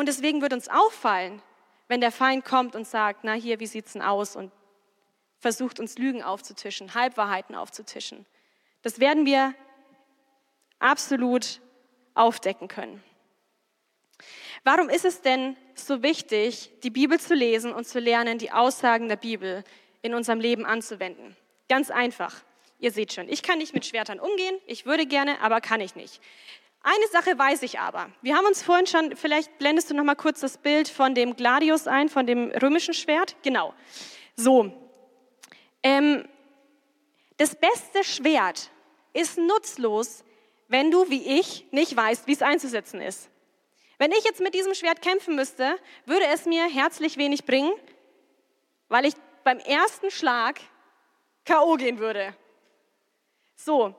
[0.00, 1.42] Und deswegen wird uns auffallen,
[1.86, 4.34] wenn der Feind kommt und sagt, na hier, wie sieht's denn aus?
[4.34, 4.50] Und
[5.36, 8.24] versucht uns Lügen aufzutischen, Halbwahrheiten aufzutischen.
[8.80, 9.54] Das werden wir
[10.78, 11.60] absolut
[12.14, 13.04] aufdecken können.
[14.64, 19.06] Warum ist es denn so wichtig, die Bibel zu lesen und zu lernen, die Aussagen
[19.06, 19.64] der Bibel
[20.00, 21.36] in unserem Leben anzuwenden?
[21.68, 22.42] Ganz einfach.
[22.78, 25.94] Ihr seht schon, ich kann nicht mit Schwertern umgehen, ich würde gerne, aber kann ich
[25.94, 26.22] nicht.
[26.82, 28.10] Eine Sache weiß ich aber.
[28.22, 31.36] Wir haben uns vorhin schon, vielleicht blendest du noch mal kurz das Bild von dem
[31.36, 33.36] Gladius ein, von dem römischen Schwert.
[33.42, 33.74] Genau.
[34.34, 34.72] So.
[35.82, 36.26] Ähm,
[37.36, 38.70] das beste Schwert
[39.12, 40.24] ist nutzlos,
[40.68, 43.28] wenn du wie ich nicht weißt, wie es einzusetzen ist.
[43.98, 47.72] Wenn ich jetzt mit diesem Schwert kämpfen müsste, würde es mir herzlich wenig bringen,
[48.88, 49.14] weil ich
[49.44, 50.60] beim ersten Schlag
[51.44, 51.76] K.O.
[51.76, 52.34] gehen würde.
[53.56, 53.94] So,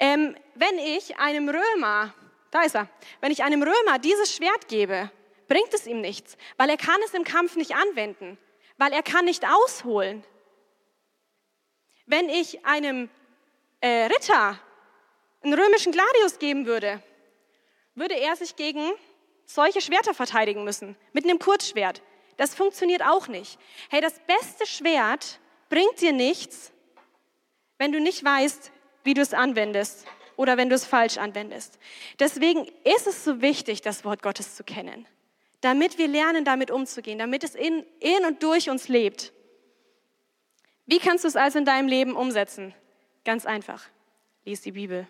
[0.00, 2.12] ähm, wenn ich einem Römer
[2.54, 2.88] da ist er.
[3.20, 5.10] Wenn ich einem Römer dieses Schwert gebe,
[5.48, 8.38] bringt es ihm nichts, weil er kann es im Kampf nicht anwenden,
[8.78, 10.24] weil er kann nicht ausholen.
[12.06, 13.10] Wenn ich einem
[13.80, 14.60] äh, Ritter
[15.42, 17.02] einen römischen Gladius geben würde,
[17.96, 18.92] würde er sich gegen
[19.46, 22.02] solche Schwerter verteidigen müssen, mit einem Kurzschwert.
[22.36, 23.58] Das funktioniert auch nicht.
[23.90, 25.40] Hey, das beste Schwert
[25.70, 26.72] bringt dir nichts,
[27.78, 28.70] wenn du nicht weißt,
[29.02, 31.78] wie du es anwendest oder wenn du es falsch anwendest.
[32.18, 35.06] Deswegen ist es so wichtig, das Wort Gottes zu kennen,
[35.60, 39.32] damit wir lernen, damit umzugehen, damit es in, in und durch uns lebt.
[40.86, 42.74] Wie kannst du es also in deinem Leben umsetzen?
[43.24, 43.86] Ganz einfach.
[44.44, 45.06] Lies die Bibel.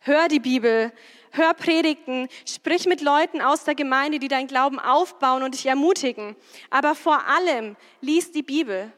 [0.00, 0.92] Hör die Bibel,
[1.30, 6.36] hör Predigten, sprich mit Leuten aus der Gemeinde, die deinen Glauben aufbauen und dich ermutigen.
[6.70, 8.90] Aber vor allem lies die Bibel.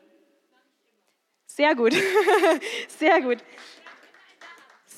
[1.47, 1.93] Sehr gut,
[2.89, 3.39] sehr gut.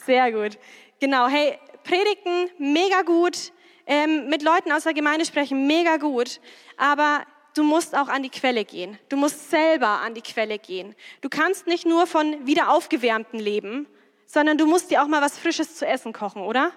[0.07, 0.59] Sehr gut.
[1.01, 3.53] Genau, hey, Predigen, mega gut.
[3.87, 6.41] Ähm, mit Leuten aus der Gemeinde sprechen, mega gut.
[6.77, 8.99] Aber du musst auch an die Quelle gehen.
[9.09, 10.95] Du musst selber an die Quelle gehen.
[11.21, 13.87] Du kannst nicht nur von wieder aufgewärmten leben,
[14.27, 16.73] sondern du musst dir auch mal was Frisches zu essen kochen, oder?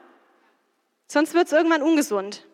[1.07, 2.45] Sonst wird es irgendwann ungesund.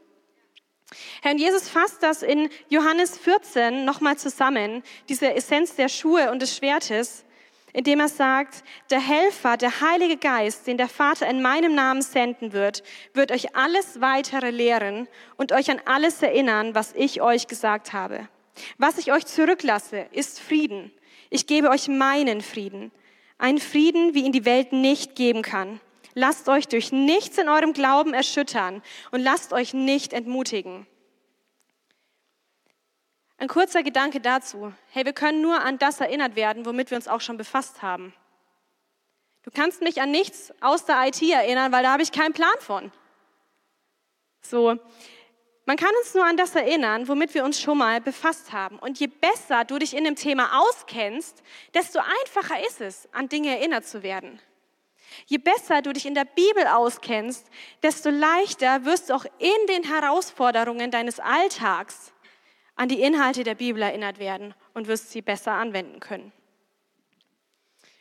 [1.21, 6.55] Herr Jesus fasst das in Johannes 14 nochmal zusammen, diese Essenz der Schuhe und des
[6.55, 7.25] Schwertes
[7.73, 12.53] indem er sagt, der Helfer, der Heilige Geist, den der Vater in meinem Namen senden
[12.53, 12.83] wird,
[13.13, 15.07] wird euch alles weitere lehren
[15.37, 18.29] und euch an alles erinnern, was ich euch gesagt habe.
[18.77, 20.91] Was ich euch zurücklasse, ist Frieden.
[21.31, 22.91] Ich gebe euch meinen Frieden.
[23.39, 25.81] Einen Frieden, wie ihn die Welt nicht geben kann.
[26.13, 30.85] Lasst euch durch nichts in eurem Glauben erschüttern und lasst euch nicht entmutigen.
[33.43, 34.71] Ein kurzer Gedanke dazu.
[34.91, 38.13] Hey, wir können nur an das erinnert werden, womit wir uns auch schon befasst haben.
[39.43, 42.55] Du kannst mich an nichts aus der IT erinnern, weil da habe ich keinen Plan
[42.61, 42.89] von.
[44.39, 44.77] So,
[45.65, 48.79] man kann uns nur an das erinnern, womit wir uns schon mal befasst haben.
[48.79, 53.57] Und je besser du dich in dem Thema auskennst, desto einfacher ist es, an Dinge
[53.57, 54.39] erinnert zu werden.
[55.25, 57.45] Je besser du dich in der Bibel auskennst,
[57.81, 62.12] desto leichter wirst du auch in den Herausforderungen deines Alltags
[62.75, 66.31] an die Inhalte der Bibel erinnert werden und wirst sie besser anwenden können.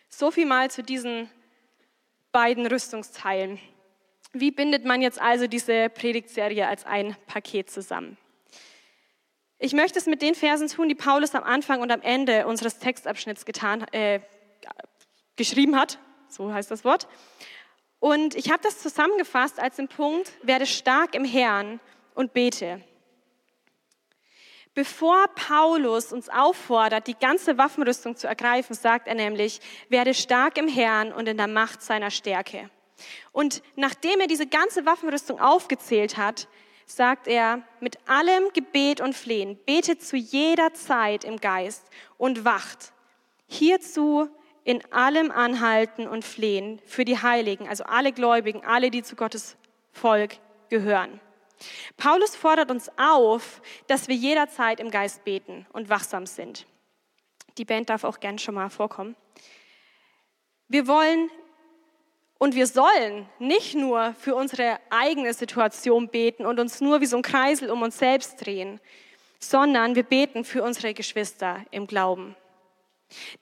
[0.08, 1.30] So viel mal zu diesen
[2.32, 3.58] beiden Rüstungsteilen.
[4.32, 8.16] Wie bindet man jetzt also diese Predigtserie als ein Paket zusammen?
[9.58, 12.78] Ich möchte es mit den Versen tun, die Paulus am Anfang und am Ende unseres
[12.78, 14.20] Textabschnitts getan, äh,
[15.36, 17.06] geschrieben hat, so heißt das Wort.
[18.00, 21.78] Und ich habe das zusammengefasst als den Punkt, werde stark im Herrn
[22.14, 22.82] und bete.
[24.74, 30.66] Bevor Paulus uns auffordert, die ganze Waffenrüstung zu ergreifen, sagt er nämlich, werde stark im
[30.66, 32.70] Herrn und in der Macht seiner Stärke.
[33.32, 36.48] Und nachdem er diese ganze Waffenrüstung aufgezählt hat,
[36.86, 41.84] sagt er, mit allem Gebet und Flehen, betet zu jeder Zeit im Geist
[42.16, 42.92] und wacht.
[43.46, 44.28] Hierzu
[44.64, 49.56] in allem Anhalten und Flehen für die Heiligen, also alle Gläubigen, alle, die zu Gottes
[49.92, 50.36] Volk
[50.70, 51.20] gehören.
[51.96, 56.66] Paulus fordert uns auf, dass wir jederzeit im Geist beten und wachsam sind.
[57.58, 59.16] Die Band darf auch gern schon mal vorkommen.
[60.68, 61.30] Wir wollen
[62.38, 67.16] und wir sollen nicht nur für unsere eigene Situation beten und uns nur wie so
[67.16, 68.80] ein Kreisel um uns selbst drehen,
[69.38, 72.34] sondern wir beten für unsere Geschwister im Glauben.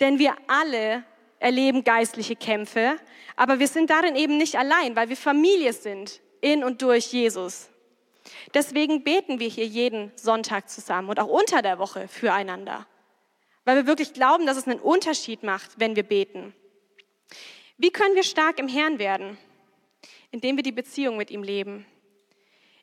[0.01, 1.05] Denn wir alle
[1.39, 2.97] erleben geistliche Kämpfe,
[3.37, 7.70] aber wir sind darin eben nicht allein, weil wir Familie sind in und durch Jesus.
[8.55, 12.87] Deswegen beten wir hier jeden Sonntag zusammen und auch unter der Woche füreinander,
[13.65, 16.55] weil wir wirklich glauben, dass es einen Unterschied macht, wenn wir beten.
[17.79, 19.39] Wie können wir stark im Herrn werden?
[20.31, 21.87] Indem wir die Beziehung mit ihm leben,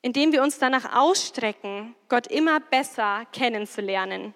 [0.02, 4.34] indem wir uns danach ausstrecken, Gott immer besser kennenzulernen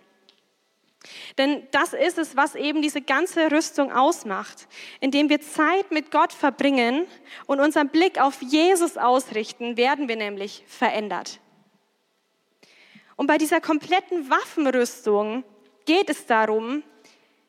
[1.37, 4.67] denn das ist es, was eben diese ganze Rüstung ausmacht.
[4.99, 7.07] Indem wir Zeit mit Gott verbringen
[7.47, 11.39] und unseren Blick auf Jesus ausrichten, werden wir nämlich verändert.
[13.15, 15.43] Und bei dieser kompletten Waffenrüstung
[15.85, 16.83] geht es darum,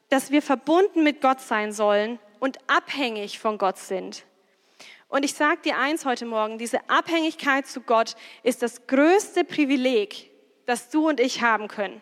[0.09, 4.25] dass wir verbunden mit Gott sein sollen und abhängig von Gott sind.
[5.09, 10.31] Und ich sage dir eins heute Morgen, diese Abhängigkeit zu Gott ist das größte Privileg,
[10.65, 12.01] das du und ich haben können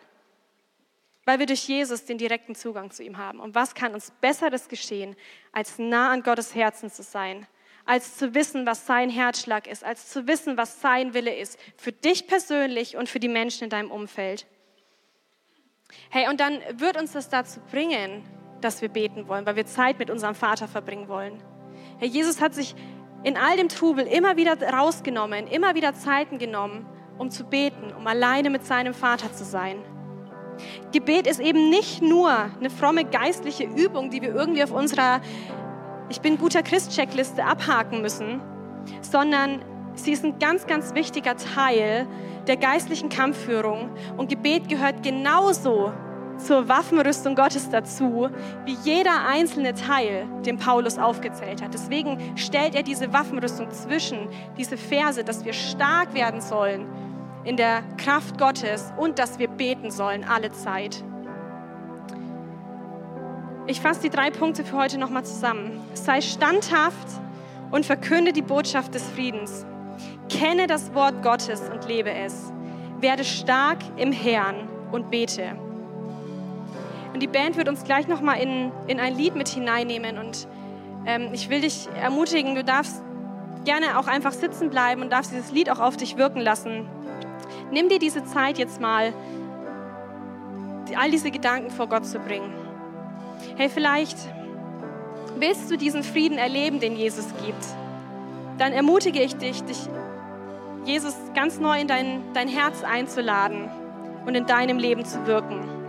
[1.31, 3.39] weil wir durch Jesus den direkten Zugang zu ihm haben.
[3.39, 5.15] Und was kann uns Besseres geschehen,
[5.53, 7.47] als nah an Gottes Herzen zu sein,
[7.85, 11.93] als zu wissen, was sein Herzschlag ist, als zu wissen, was sein Wille ist, für
[11.93, 14.45] dich persönlich und für die Menschen in deinem Umfeld.
[16.09, 18.25] Hey, und dann wird uns das dazu bringen,
[18.59, 21.41] dass wir beten wollen, weil wir Zeit mit unserem Vater verbringen wollen.
[21.99, 22.75] Herr, Jesus hat sich
[23.23, 26.85] in all dem Trubel immer wieder rausgenommen, immer wieder Zeiten genommen,
[27.17, 29.81] um zu beten, um alleine mit seinem Vater zu sein.
[30.91, 35.21] Gebet ist eben nicht nur eine fromme geistliche Übung, die wir irgendwie auf unserer
[36.09, 38.41] Ich bin guter Christ-Checkliste abhaken müssen,
[39.01, 39.63] sondern
[39.95, 42.07] sie ist ein ganz, ganz wichtiger Teil
[42.47, 43.89] der geistlichen Kampfführung.
[44.17, 45.93] Und Gebet gehört genauso
[46.37, 48.29] zur Waffenrüstung Gottes dazu,
[48.65, 51.73] wie jeder einzelne Teil, den Paulus aufgezählt hat.
[51.73, 56.87] Deswegen stellt er diese Waffenrüstung zwischen diese Verse, dass wir stark werden sollen
[57.43, 61.03] in der Kraft Gottes und dass wir beten sollen alle Zeit.
[63.67, 65.79] Ich fasse die drei Punkte für heute nochmal zusammen.
[65.93, 67.07] Sei standhaft
[67.71, 69.65] und verkünde die Botschaft des Friedens.
[70.29, 72.51] Kenne das Wort Gottes und lebe es.
[72.99, 75.55] Werde stark im Herrn und bete.
[77.13, 80.17] Und die Band wird uns gleich nochmal in, in ein Lied mit hineinnehmen.
[80.17, 80.47] Und
[81.05, 83.01] ähm, ich will dich ermutigen, du darfst
[83.63, 86.87] gerne auch einfach sitzen bleiben und darfst dieses Lied auch auf dich wirken lassen.
[87.71, 89.13] Nimm dir diese Zeit jetzt mal,
[90.95, 92.53] all diese Gedanken vor Gott zu bringen.
[93.55, 94.17] Hey, vielleicht
[95.37, 97.65] willst du diesen Frieden erleben, den Jesus gibt.
[98.57, 99.79] Dann ermutige ich dich, dich
[100.85, 103.69] Jesus ganz neu in dein, dein Herz einzuladen
[104.25, 105.80] und in deinem Leben zu wirken.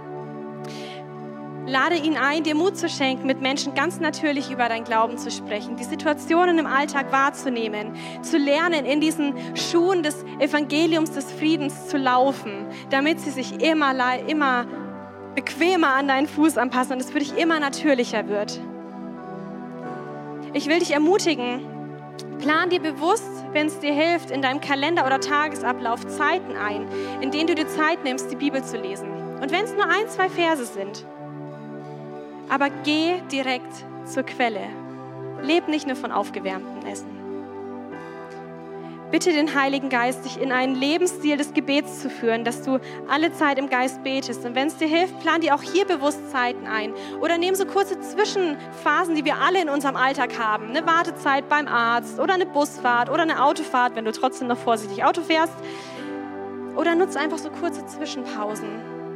[1.66, 5.31] Lade ihn ein, dir Mut zu schenken, mit Menschen ganz natürlich über dein Glauben zu
[5.31, 11.88] sprechen, die Situationen im Alltag wahrzunehmen, zu lernen, in diesen Schuhen des Evangeliums des Friedens
[11.88, 13.94] zu laufen, damit sie sich immer,
[14.27, 14.66] immer
[15.37, 18.61] bequemer an deinen Fuß anpassen und es für dich immer natürlicher wird.
[20.55, 21.64] Ich will dich ermutigen,
[22.40, 26.87] plan dir bewusst, wenn es dir hilft, in deinem Kalender oder Tagesablauf Zeiten ein,
[27.20, 29.09] in denen du dir Zeit nimmst, die Bibel zu lesen.
[29.40, 31.07] Und wenn es nur ein, zwei Verse sind,
[32.48, 33.72] aber geh direkt
[34.05, 34.68] zur Quelle.
[35.42, 37.22] Leb nicht nur von aufgewärmtem Essen.
[39.12, 42.78] Bitte den Heiligen Geist, dich in einen Lebensstil des Gebets zu führen, dass du
[43.11, 44.42] alle Zeit im Geist betest.
[44.46, 46.94] Und wenn es dir hilft, plan dir auch hier bewusst Zeiten ein.
[47.20, 50.70] Oder nimm so kurze Zwischenphasen, die wir alle in unserem Alltag haben.
[50.70, 55.05] Eine Wartezeit beim Arzt oder eine Busfahrt oder eine Autofahrt, wenn du trotzdem noch vorsichtig
[55.05, 55.57] Auto fährst.
[56.74, 58.70] Oder nutze einfach so kurze Zwischenpausen,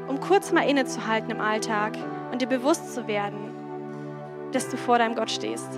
[0.09, 1.97] um kurz mal innezuhalten im Alltag
[2.37, 3.51] und dir bewusst zu werden,
[4.53, 5.71] dass du vor deinem Gott stehst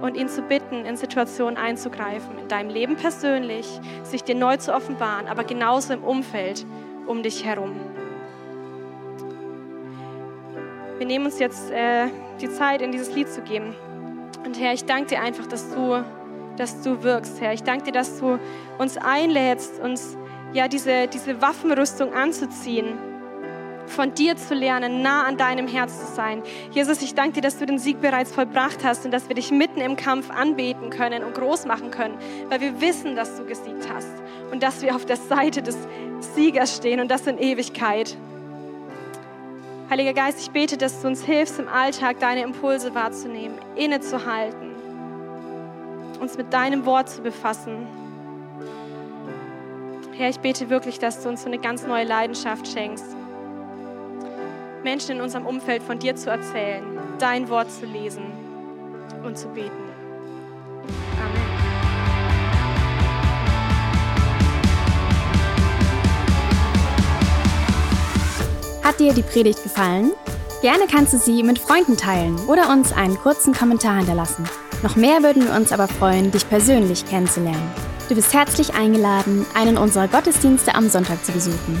[0.00, 3.66] und ihn zu bitten, in Situationen einzugreifen, in deinem Leben persönlich,
[4.04, 6.64] sich dir neu zu offenbaren, aber genauso im Umfeld
[7.08, 7.72] um dich herum.
[10.98, 12.06] Wir nehmen uns jetzt äh,
[12.40, 13.74] die Zeit, in dieses Lied zu gehen.
[14.46, 16.04] Und Herr, ich danke dir einfach, dass du,
[16.56, 17.52] dass du wirkst, Herr.
[17.52, 18.38] Ich danke dir, dass du
[18.78, 20.16] uns einlädst, uns
[20.52, 22.96] ja diese, diese Waffenrüstung anzuziehen
[23.86, 26.42] von dir zu lernen, nah an deinem Herz zu sein.
[26.72, 29.50] Jesus, ich danke dir, dass du den Sieg bereits vollbracht hast und dass wir dich
[29.50, 32.16] mitten im Kampf anbeten können und groß machen können,
[32.48, 34.08] weil wir wissen, dass du gesiegt hast
[34.50, 35.76] und dass wir auf der Seite des
[36.34, 38.16] Siegers stehen und das in Ewigkeit.
[39.90, 44.70] Heiliger Geist, ich bete, dass du uns hilfst, im Alltag deine Impulse wahrzunehmen, innezuhalten,
[46.20, 47.86] uns mit deinem Wort zu befassen.
[50.12, 53.16] Herr, ich bete wirklich, dass du uns so eine ganz neue Leidenschaft schenkst
[54.84, 56.82] Menschen in unserem Umfeld von dir zu erzählen,
[57.18, 58.24] dein Wort zu lesen
[59.24, 59.70] und zu beten.
[61.20, 61.52] Amen.
[68.82, 70.12] Hat dir die Predigt gefallen?
[70.60, 74.44] Gerne kannst du sie mit Freunden teilen oder uns einen kurzen Kommentar hinterlassen.
[74.82, 77.70] Noch mehr würden wir uns aber freuen, dich persönlich kennenzulernen.
[78.08, 81.80] Du bist herzlich eingeladen, einen unserer Gottesdienste am Sonntag zu besuchen.